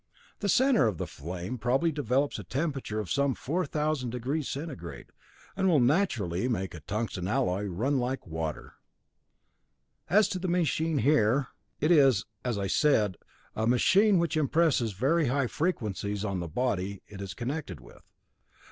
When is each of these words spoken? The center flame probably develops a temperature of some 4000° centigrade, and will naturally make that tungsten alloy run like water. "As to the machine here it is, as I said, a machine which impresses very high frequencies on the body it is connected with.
The 0.39 0.49
center 0.49 0.91
flame 1.05 1.59
probably 1.59 1.91
develops 1.91 2.39
a 2.39 2.43
temperature 2.43 2.99
of 2.99 3.11
some 3.11 3.35
4000° 3.35 4.43
centigrade, 4.45 5.11
and 5.55 5.67
will 5.69 5.79
naturally 5.79 6.47
make 6.47 6.71
that 6.71 6.87
tungsten 6.87 7.27
alloy 7.27 7.67
run 7.67 7.99
like 7.99 8.25
water. 8.25 8.73
"As 10.09 10.27
to 10.29 10.39
the 10.39 10.47
machine 10.47 10.97
here 10.97 11.49
it 11.79 11.91
is, 11.91 12.25
as 12.43 12.57
I 12.57 12.65
said, 12.65 13.15
a 13.55 13.67
machine 13.67 14.17
which 14.17 14.35
impresses 14.35 14.93
very 14.93 15.27
high 15.27 15.45
frequencies 15.45 16.25
on 16.25 16.39
the 16.39 16.47
body 16.47 17.03
it 17.07 17.21
is 17.21 17.35
connected 17.35 17.79
with. 17.79 18.01